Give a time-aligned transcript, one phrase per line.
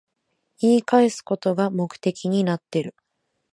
[0.57, 2.95] 言い返すことが目的になってる